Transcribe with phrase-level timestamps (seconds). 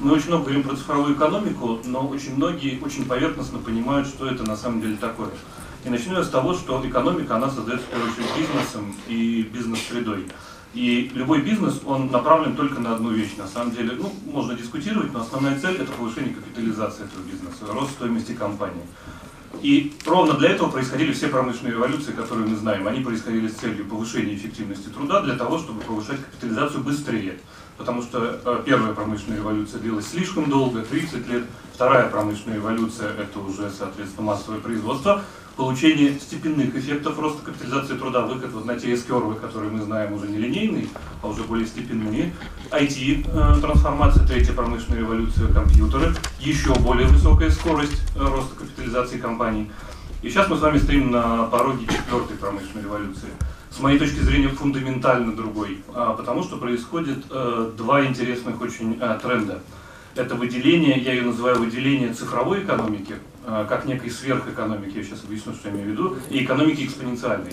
[0.00, 4.44] мы очень много говорим про цифровую экономику, но очень многие очень поверхностно понимают, что это
[4.44, 5.30] на самом деле такое.
[5.84, 10.26] И начну я с того, что экономика, она создается в первую очередь бизнесом и бизнес-средой.
[10.72, 13.36] И любой бизнес, он направлен только на одну вещь.
[13.36, 17.92] На самом деле, ну, можно дискутировать, но основная цель– это повышение капитализации этого бизнеса, рост
[17.92, 18.84] стоимости компании.
[19.62, 22.86] И ровно для этого происходили все промышленные революции, которые мы знаем.
[22.86, 27.40] Они происходили с целью повышения эффективности труда для того, чтобы повышать капитализацию быстрее.
[27.80, 31.44] Потому что э, первая промышленная революция длилась слишком долго, 30 лет.
[31.72, 35.24] Вторая промышленная революция– это уже, соответственно, массовое производство
[35.56, 40.28] получение степенных эффектов роста капитализации труда, выход вот на те S-кервы, которые мы знаем уже
[40.28, 40.88] не линейные,
[41.22, 42.34] а уже более степенные,
[42.70, 49.70] IT-трансформация, э, третья промышленная революция, компьютеры, еще более высокая скорость э, роста капитализации компаний.
[50.20, 53.30] И сейчас мы с вами стоим на пороге четвертой промышленной революции.
[53.80, 59.62] С моей точки зрения фундаментально другой, а, потому что происходит э, два интересных очень тренда.
[60.14, 63.14] Это выделение, я ее называю выделение цифровой экономики,
[63.50, 67.52] Э, как некой сверхэкономики, я сейчас объясню, что я имею в виду, и экономики экспоненциальной.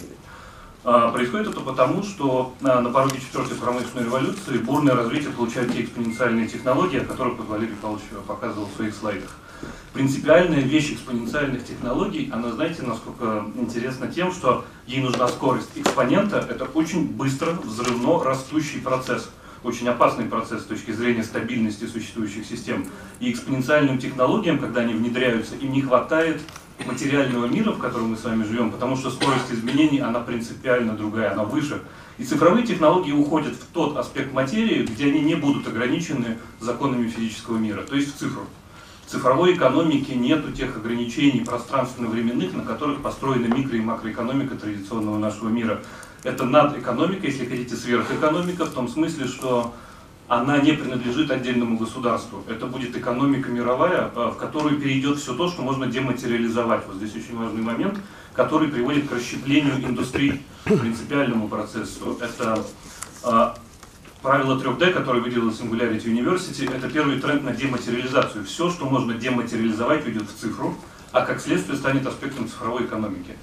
[0.84, 5.84] Э, происходит это потому, что э, на пороге четвертой промышленной революции бурное развитие получают те
[5.84, 9.38] экспоненциальные технологии, о которых Валерий Павлович показывал в своих слайдах.
[9.94, 16.66] Принципиальная вещь экспоненциальных технологий, она, знаете, насколько интересна тем, что ей нужна скорость экспонента, это
[16.66, 19.30] очень быстро взрывно растущий процесс
[19.64, 22.86] очень опасный процесс с точки зрения стабильности существующих систем.
[23.20, 26.42] И экспоненциальным технологиям, когда они внедряются, им не хватает
[26.86, 31.32] материального мира, в котором мы с вами живем, потому что скорость изменений, она принципиально другая,
[31.32, 31.82] она выше.
[32.18, 37.58] И цифровые технологии уходят в тот аспект материи, где они не будут ограничены законами физического
[37.58, 38.46] мира, то есть в цифру.
[39.08, 45.82] Цифровой экономике нет тех ограничений пространственно-временных, на которых построена микро- и макроэкономика традиционного нашего мира
[46.24, 49.74] это надэкономика, если хотите, сверхэкономика, в том смысле, что
[50.28, 52.44] она не принадлежит отдельному государству.
[52.50, 56.86] Это будет экономика мировая, э, в которую перейдет все то, что можно дематериализовать.
[56.86, 57.98] Вот здесь очень важный момент,
[58.34, 62.18] который приводит к расщеплению индустрии, принципиальному процессу.
[62.20, 62.62] Это
[63.24, 63.54] э,
[64.22, 68.46] правило 3D, которое выделил Singularity University, это первый тренд на дематериализацию.
[68.46, 70.76] Все, что можно дематериализовать, уйдет в цифру,
[71.12, 73.38] а как следствие станет аспектом цифровой экономики.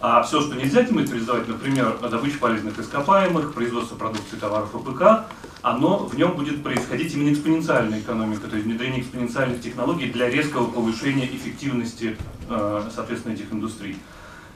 [0.00, 5.26] А все, что нельзя дематериализовать, например, добыча полезных ископаемых, производство продукции товаров ОПК,
[5.62, 10.70] оно в нем будет происходить именно экспоненциальная экономика, то есть внедрение экспоненциальных технологий для резкого
[10.70, 12.18] повышения эффективности,
[12.50, 13.96] э, соответственно, этих индустрий.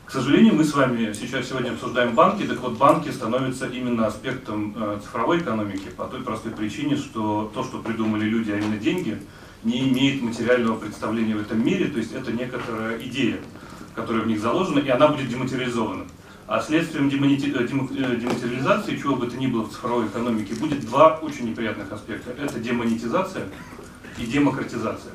[0.08, 4.74] К сожалению, мы с вами сейчас сегодня обсуждаем банки, так вот банки становятся именно аспектом
[4.74, 9.18] э, цифровой экономики по той простой причине, что то, что придумали люди, а именно деньги,
[9.64, 13.38] не имеет материального представления в этом мире, то есть это некоторая идея
[13.94, 16.04] которая в них заложена, и она будет дематериализована.
[16.46, 21.18] А следствием э, э, дематериализации, чего бы то ни было в цифровой экономике, будет два
[21.18, 22.30] очень неприятных аспекта.
[22.30, 23.44] Это демонетизация
[24.16, 25.12] и демократизация.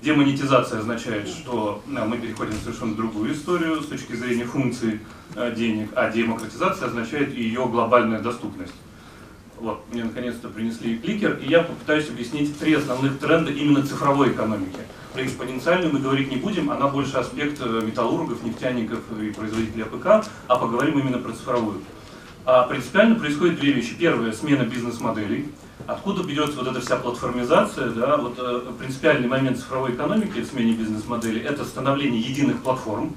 [0.00, 5.00] Демонетизация означает, что да, мы переходим в совершенно другую историю с точки зрения функций
[5.34, 8.74] э, денег, а демократизация означает ее глобальная доступность.
[9.58, 14.78] Вот, мне наконец-то принесли кликер, и я попытаюсь объяснить три основных тренда именно цифровой экономики.
[15.12, 20.28] Про экспоненциальную мы говорить не будем, она больше аспект э, металлургов, нефтяников и производителей АПК,
[20.46, 21.80] а поговорим именно про цифровую.
[22.50, 23.94] А принципиально происходит две вещи.
[23.94, 25.52] Первое– смена бизнес-моделей.
[25.86, 30.72] Откуда берется вот эта вся платформизация, да, вот э, принципиальный момент цифровой экономики в смене
[30.72, 33.14] бизнес-модели– это становление единых платформ,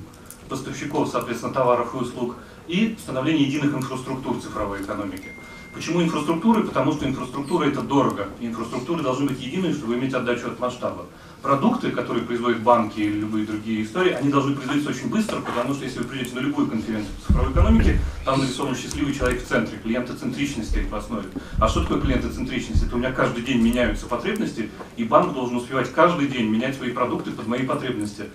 [0.50, 2.36] поставщиков, соответственно, товаров и услуг,
[2.68, 5.30] и становление единых инфраструктур цифровой экономики.
[5.74, 6.66] Почему инфраструктуры?
[6.66, 8.28] Потому что инфраструктура это дорого.
[8.42, 11.06] инфраструктуры должны быть единые, чтобы иметь отдачу от масштаба.
[11.42, 15.86] Продукты, которые производят банки или любые другие истории, они должны производиться очень быстро, потому что
[15.86, 19.80] если вы придете на любую конференцию по цифровой экономике, там нарисован счастливый человек в центре,
[19.80, 21.30] клиентоцентричность стоит в основе.
[21.60, 22.84] А что такое клиентоцентричность?
[22.84, 26.92] Это у меня каждый день меняются потребности, и банк должен успевать каждый день менять свои
[26.92, 28.26] продукты под мои потребности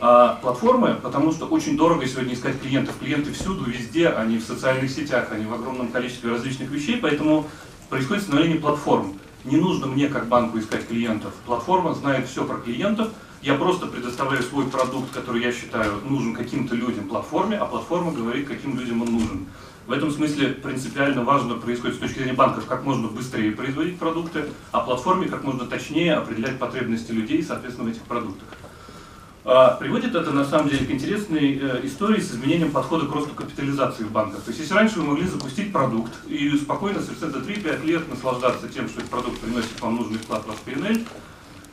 [0.00, 2.96] а, платформы, потому что очень дорого сегодня искать клиентов.
[2.98, 7.46] Клиенты всюду, везде, они в социальных сетях, они в огромном количестве различных вещей, поэтому
[7.88, 9.20] происходит становление платформ.
[9.44, 11.32] Не нужно мне, как банку, искать клиентов.
[11.46, 13.08] Платформа знает все про клиентов.
[13.42, 18.46] Я просто предоставляю свой продукт, который я считаю нужен каким-то людям платформе, а платформа говорит,
[18.46, 19.46] каким людям он нужен.
[19.88, 24.44] В этом смысле принципиально важно происходит с точки зрения банков, как можно быстрее производить продукты,
[24.70, 28.46] а платформе как можно точнее определять потребности людей, соответственно, в этих продуктах.
[29.44, 33.34] А, приводит это на самом деле к интересной э, истории с изменением подхода к росту
[33.34, 34.42] капитализации в банках.
[34.42, 38.68] То есть если раньше вы могли запустить продукт и спокойно совершенно за 3-5 лет наслаждаться
[38.68, 41.04] тем, что этот продукт приносит вам нужный вклад в ваш PNL,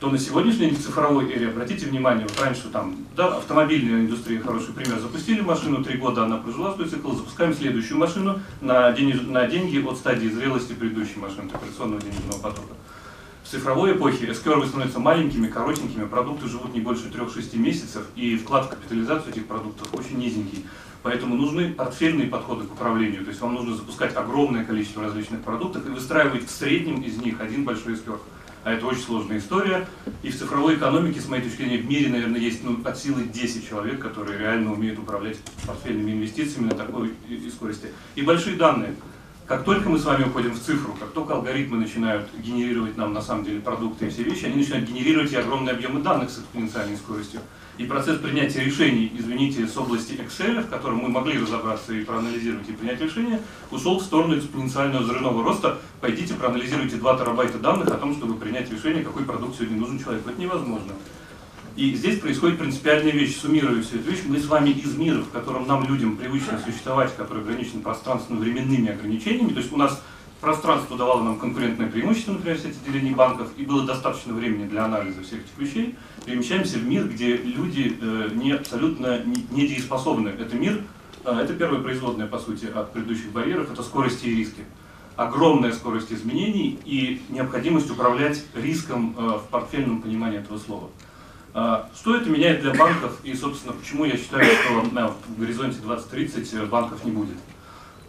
[0.00, 4.98] то на сегодняшней цифровой эре, обратите внимание, вот раньше там, да, автомобильная индустрия, хороший пример,
[4.98, 9.78] запустили машину, три года она прожила свой цикл, запускаем следующую машину на, денеж, на деньги
[9.78, 12.74] от стадии зрелости предыдущей машины, операционного денежного потока.
[13.50, 18.66] В цифровой эпохе S-curve становятся маленькими, коротенькими, продукты живут не больше 3-6 месяцев, и вклад
[18.66, 20.64] в капитализацию этих продуктов очень низенький.
[21.02, 25.84] Поэтому нужны портфельные подходы к управлению, то есть вам нужно запускать огромное количество различных продуктов
[25.84, 28.20] и выстраивать в среднем из них один большой S-curve
[28.62, 29.88] а это очень сложная история.
[30.22, 33.24] И в цифровой экономике, с моей точки зрения, в мире, наверное, есть ну, от силы
[33.24, 37.88] 10 человек, которые реально умеют управлять портфельными инвестициями на такой и скорости.
[38.14, 38.94] И большие данные.
[39.50, 43.20] Как только мы с вами уходим в цифру, как только алгоритмы начинают генерировать нам на
[43.20, 46.96] самом деле продукты и все вещи, они начинают генерировать и огромные объемы данных с экспоненциальной
[46.96, 47.40] скоростью.
[47.76, 52.68] И процесс принятия решений, извините, с области Excel, в котором мы могли разобраться и проанализировать
[52.68, 53.42] и принять решение,
[53.72, 55.80] ушел в сторону экспоненциального взрывного роста.
[56.00, 60.30] Пойдите, проанализируйте 2 терабайта данных о том, чтобы принять решение, какой продукт сегодня нужен человеку.
[60.30, 60.92] Это невозможно.
[61.80, 65.30] И здесь происходит принципиальная вещь, суммируя всю эту вещь, мы с вами из мира, в
[65.30, 70.02] котором нам, людям, привычно существовать, который ограничен пространственно-временными ограничениями, то есть у нас
[70.42, 74.84] пространство давало нам конкурентное преимущество, например, в сети делений банков, и было достаточно времени для
[74.84, 75.94] анализа всех этих вещей,
[76.26, 80.28] перемещаемся в мир, где люди э, не абсолютно недееспособны.
[80.28, 80.82] Это мир,
[81.24, 84.66] э, это первая производная, по сути, от предыдущих барьеров, это скорости и риски.
[85.16, 90.90] Огромная скорость изменений и необходимость управлять риском э, в портфельном понимании этого слова.
[91.52, 95.78] Э, что это меняет для банков и, собственно, почему я считаю, что э, в горизонте
[95.80, 97.36] 2030 э, банков не будет?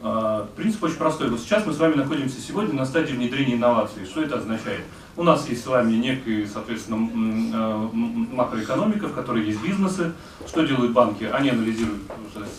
[0.03, 1.29] А, принцип очень простой.
[1.29, 4.05] Вот сейчас мы с вами находимся сегодня на стадии внедрения инноваций.
[4.05, 4.81] Что это означает?
[5.15, 7.09] У нас есть с вами некая, соответственно,
[7.53, 10.13] а, макроэкономика, в которой есть бизнесы.
[10.47, 11.25] Что делают банки?
[11.25, 12.01] Они анализируют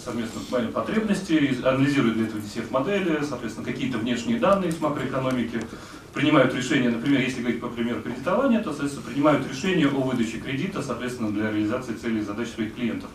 [0.04, 0.40] совместно
[0.72, 5.60] потребности, анализируют для этого DCF-модели, соответственно, какие-то внешние данные из макроэкономики,
[6.14, 10.82] принимают решения, например, если говорить по примеру кредитования, то, соответственно, принимают решения о выдаче кредита,
[10.82, 13.08] соответственно, для реализации целей и задач своих клиентов.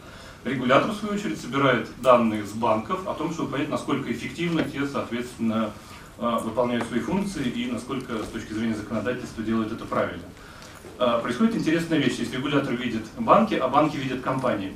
[0.47, 4.88] Регулятор, в свою очередь, собирает данные с банков о том, чтобы понять, насколько эффективно те,
[4.88, 5.71] соответственно,
[6.17, 10.23] а, выполняют свои функции и насколько с точки зрения законодательства делают это правильно.
[10.99, 12.15] А, происходит интересная вещь.
[12.17, 14.75] Если регулятор видит банки, а банки видят компании.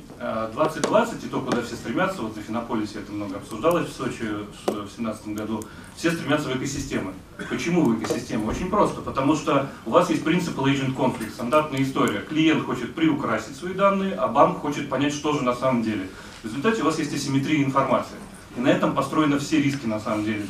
[0.54, 4.22] 2020 а, и то, куда все стремятся, вот на Финополисе это много обсуждалось в Сочи
[4.66, 5.64] в 2017 году,
[5.96, 7.12] все стремятся в экосистемы.
[7.50, 8.48] Почему в экосистемы?
[8.48, 9.00] Очень просто.
[9.00, 12.20] Потому что у вас есть принцип agent conflict, стандартная история.
[12.20, 16.08] Клиент хочет приукрасить свои данные, а банк хочет понять, что же на самом деле.
[16.42, 18.16] В результате у вас есть асимметрия информации.
[18.56, 20.44] И на этом построены все риски на самом деле.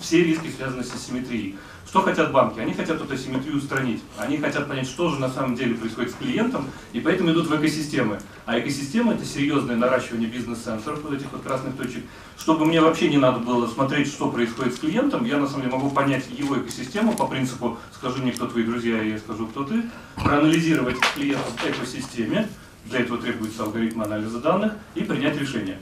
[0.00, 1.56] Все риски связаны с асимметрией.
[1.88, 2.60] Что хотят банки?
[2.60, 4.02] Они хотят эту асимметрию устранить.
[4.18, 7.56] Они хотят понять, что же на самом деле происходит с клиентом, и поэтому идут в
[7.56, 8.18] экосистемы.
[8.44, 12.04] А экосистема это серьезное наращивание бизнес-сенсоров, вот этих вот красных точек.
[12.36, 15.76] Чтобы мне вообще не надо было смотреть, что происходит с клиентом, я на самом деле
[15.76, 19.64] могу понять его экосистему по принципу «скажи мне, кто твои друзья, и я скажу, кто
[19.64, 19.84] ты»,
[20.16, 22.50] проанализировать клиента в экосистеме,
[22.84, 25.78] для этого требуется алгоритм анализа данных, и принять решение.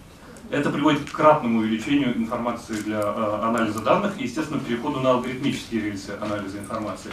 [0.48, 5.80] Это приводит к кратному увеличению информации для э, анализа данных и, естественно, переходу на алгоритмические
[5.80, 7.10] рельсы анализа информации.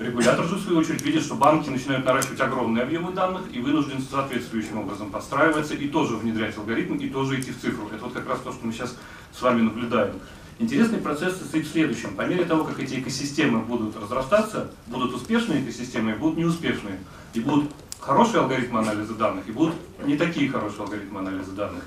[0.00, 4.02] Регулятор же, в свою очередь, видит, что банки начинают наращивать огромные объемы данных и вынужден
[4.02, 7.88] соответствующим образом подстраиваться и тоже внедрять алгоритм, и тоже идти в цифру.
[7.94, 8.96] Это вот как раз то, что мы сейчас
[9.32, 10.14] с вами наблюдаем.
[10.58, 12.16] Интересный процесс состоит в следующем.
[12.16, 16.98] По мере того, как эти экосистемы будут разрастаться, будут успешные экосистемы и будут неуспешные.
[17.34, 17.70] И будут
[18.00, 19.74] хорошие алгоритмы анализа данных, и будут
[20.04, 21.84] не такие хорошие алгоритмы анализа данных.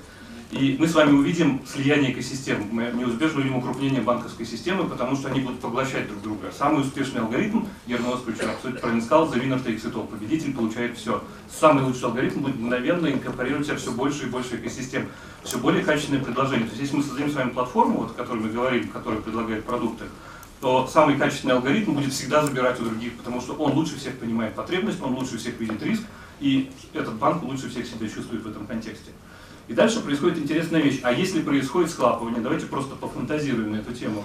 [0.52, 5.28] И мы с вами увидим слияние экосистем, мы неизбежно увидим укрупнение банковской системы, потому что
[5.28, 6.52] они будут поглощать друг друга.
[6.56, 10.06] Самый успешный алгоритм, Оскович абсолютно правильно сказал, the winner takes it all.
[10.06, 11.24] Победитель получает все.
[11.50, 15.08] Самый лучший алгоритм будет мгновенно инкорпорировать себя все больше и больше экосистем,
[15.42, 16.66] все более качественные предложения.
[16.66, 19.64] То есть если мы создаем с вами платформу, вот, о которой мы говорим, которая предлагает
[19.64, 20.04] продукты,
[20.60, 24.54] то самый качественный алгоритм будет всегда забирать у других, потому что он лучше всех понимает
[24.54, 26.02] потребность, он лучше всех видит риск,
[26.38, 29.10] и этот банк лучше всех себя чувствует в этом контексте.
[29.68, 31.00] И дальше происходит интересная вещь.
[31.02, 34.24] А если происходит схлапывание, давайте просто пофантазируем на эту тему.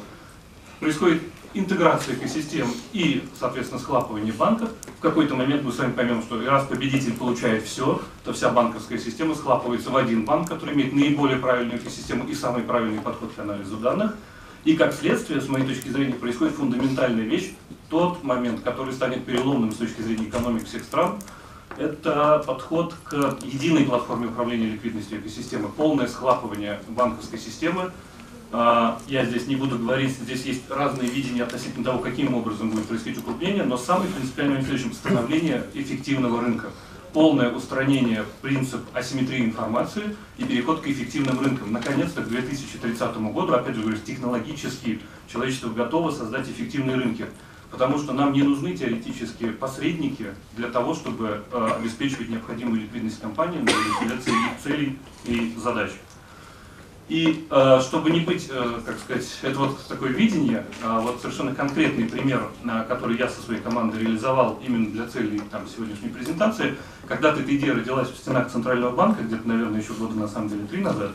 [0.79, 1.21] Происходит
[1.53, 4.69] интеграция экосистем и, соответственно, схлапывание банков.
[4.97, 8.97] В какой-то момент мы с вами поймем, что раз победитель получает все, то вся банковская
[8.97, 13.39] система схлапывается в один банк, который имеет наиболее правильную экосистему и самый правильный подход к
[13.39, 14.15] анализу данных.
[14.63, 17.53] И как следствие, с моей точки зрения, происходит фундаментальная вещь,
[17.89, 21.17] тот момент, который станет переломным с точки зрения экономик всех стран,
[21.77, 27.91] это подход к единой платформе управления ликвидностью экосистемы, полное схлапывание банковской системы.
[28.53, 32.85] А, я здесь не буду говорить, здесь есть разные видения относительно того, каким образом будет
[32.85, 36.67] происходить укрепление, но самый принципиальный в следующем становление эффективного рынка.
[37.13, 41.71] Полное устранение принцип асимметрии информации и переход к эффективным рынкам.
[41.73, 44.99] Наконец-то к 2030 году, опять же говорю, технологически
[45.31, 47.25] человечество готово создать эффективные рынки
[47.71, 53.59] потому что нам не нужны теоретические посредники для того, чтобы э, обеспечивать необходимую ликвидность компании
[53.59, 55.91] для их целей и задач.
[57.11, 61.53] И э, чтобы не быть, э, как сказать, это вот такое видение, э, вот совершенно
[61.53, 62.47] конкретный пример,
[62.87, 66.77] который я со своей командой реализовал именно для целей там, сегодняшней презентации.
[67.09, 70.65] Когда-то эта идея родилась в стенах Центрального банка, где-то, наверное, еще года на самом деле
[70.67, 71.11] три назад.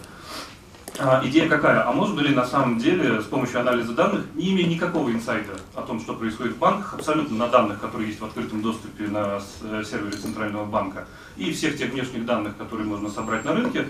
[0.99, 1.87] А, идея какая?
[1.87, 5.83] А можно ли на самом деле с помощью анализа данных, не имея никакого инсайда о
[5.83, 9.83] том, что происходит в банках, абсолютно на данных, которые есть в открытом доступе на э,
[9.85, 13.88] сервере Центрального банка, и всех тех внешних данных, которые можно собрать на рынке,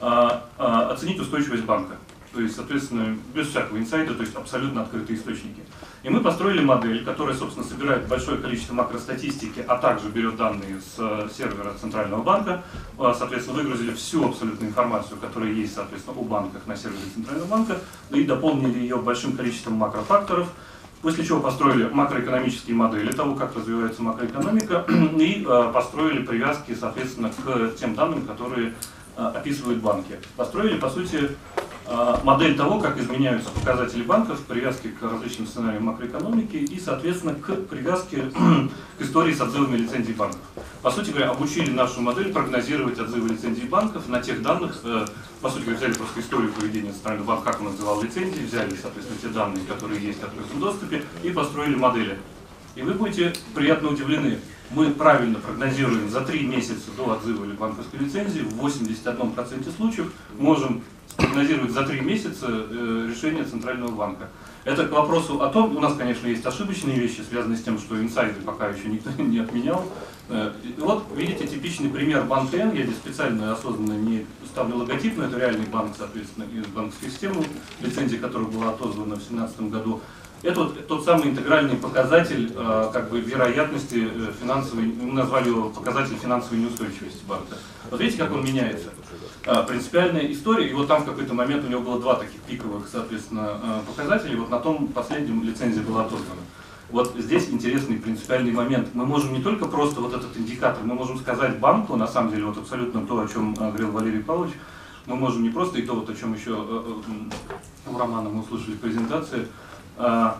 [0.00, 1.96] а, а, оценить устойчивость банка.
[2.32, 5.62] То есть, соответственно, без всякого инсайда, то есть абсолютно открытые источники.
[6.02, 10.96] И мы построили модель, которая, собственно, собирает большое количество макростатистики, а также берет данные с
[10.98, 12.62] э, сервера Центрального банка.
[12.98, 17.78] А, соответственно, выгрузили всю абсолютную информацию, которая есть, соответственно, у банках на сервере Центрального банка,
[18.10, 20.48] и дополнили ее большим количеством макрофакторов,
[21.02, 24.84] после чего построили макроэкономические модели того, как развивается макроэкономика,
[25.18, 28.74] и э, построили привязки, соответственно, к тем данным, которые
[29.18, 30.14] Э, описывают банки.
[30.36, 31.16] Построили, по сути,
[31.56, 31.57] э,
[32.22, 37.54] модель того, как изменяются показатели банков в привязке к различным сценариям макроэкономики и, соответственно, к
[37.66, 38.30] привязке
[38.98, 40.40] к истории с отзывами лицензий банков.
[40.82, 45.06] По сути говоря, обучили нашу модель прогнозировать отзывы лицензий банков на тех данных, э,
[45.40, 49.18] по сути говоря, взяли просто историю поведения Центрального банка, как он отзывал лицензии, взяли, соответственно,
[49.20, 52.18] те данные, которые есть в открытом доступе, и построили модели.
[52.78, 54.38] И вы будете приятно удивлены,
[54.70, 60.84] мы правильно прогнозируем за три месяца до отзыва или банковской лицензии, в 81% случаев можем
[61.16, 64.28] прогнозировать за три месяца э, решение Центрального банка.
[64.62, 68.00] Это к вопросу о том, у нас, конечно, есть ошибочные вещи, связанные с тем, что
[68.00, 69.84] инсайды пока еще никто не отменял.
[70.28, 75.24] Э, вот, видите, типичный пример банка Н, я здесь специально осознанно не ставлю логотип, но
[75.24, 77.44] это реальный банк, соответственно, из банковской системы,
[77.80, 80.00] лицензия которого была отозвана в 2017 году.
[80.42, 85.68] Это вот тот самый интегральный показатель э, как бы вероятности э, финансовой, мы назвали его
[85.68, 87.56] показатель финансовой неустойчивости банка.
[87.90, 88.90] Вот видите, как он меняется.
[89.46, 92.86] Э, принципиальная история, и вот там в какой-то момент у него было два таких пиковых,
[92.90, 96.40] соответственно, показателя, вот на том последнем лицензия была отозвана.
[96.90, 98.90] Вот здесь интересный принципиальный момент.
[98.94, 102.44] Мы можем не только просто вот этот индикатор, мы можем сказать банку, на самом деле,
[102.44, 104.54] вот абсолютно то, о чем говорил Валерий Павлович,
[105.06, 106.52] мы можем не просто и то, вот, о чем еще
[107.86, 109.46] у Романа мы услышали в презентации,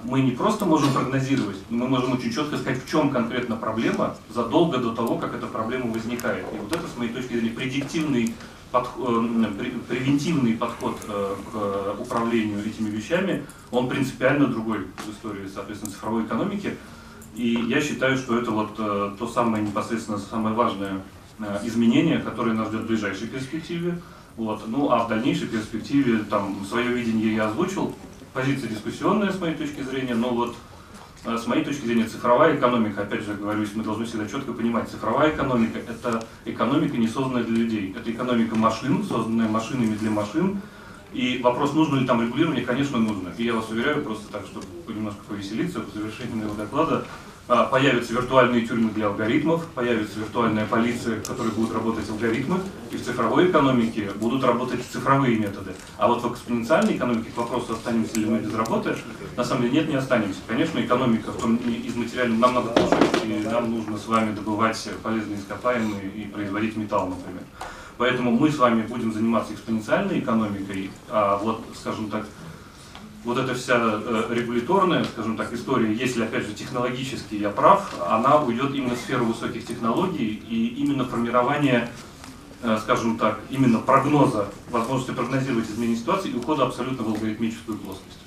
[0.04, 4.78] мы не просто можем прогнозировать, мы можем очень четко сказать, в чем конкретно проблема задолго
[4.78, 6.46] до того, как эта проблема возникает.
[6.54, 8.34] И вот это, с моей точки зрения, предиктивный
[8.70, 15.92] подход, э, превентивный подход э, к управлению этими вещами, он принципиально другой в истории, соответственно,
[15.92, 16.76] цифровой экономики.
[17.34, 21.02] И я считаю, что это вот э, то самое непосредственно самое важное
[21.64, 24.00] изменение, которое нас ждет в ближайшей перспективе.
[24.36, 24.62] Вот.
[24.66, 27.94] Ну а в дальнейшей перспективе там свое видение я озвучил,
[28.32, 30.54] позиция дискуссионная с моей точки зрения, но вот
[31.24, 34.88] э, с моей точки зрения цифровая экономика, опять же говорю, мы должны всегда четко понимать,
[34.88, 37.94] цифровая экономика– это экономика, не созданная для людей.
[37.96, 40.60] Это экономика машин, созданная машинами для машин.
[41.12, 43.32] И вопрос, нужно ли там регулирование, конечно, нужно.
[43.38, 47.06] И я вас уверяю, просто так, чтобы немножко повеселиться в завершении моего доклада,
[47.48, 53.02] появятся виртуальные тюрьмы для алгоритмов, появится виртуальная полиция, в которой будут работать алгоритмы, и в
[53.04, 55.72] цифровой экономике будут работать цифровые методы.
[55.96, 58.96] А вот в экспоненциальной экономике, к вопросу, останемся ли мы без работы,
[59.36, 60.40] на самом деле нет, не останемся.
[60.46, 64.88] Конечно, экономика в том, из материального нам надо кушать, и нам нужно с вами добывать
[65.02, 67.42] полезные ископаемые и производить металл, например.
[67.96, 72.26] Поэтому мы с вами будем заниматься экспоненциальной экономикой, а вот, скажем так,
[73.24, 78.40] вот эта вся э, регуляторная, скажем так, история, если, опять же, технологически я прав, она
[78.40, 81.90] уйдет именно в сферу высоких технологий и именно формирование,
[82.62, 88.17] э, скажем так, именно прогноза, возможности прогнозировать изменение ситуации и ухода абсолютно в алгоритмическую плоскость.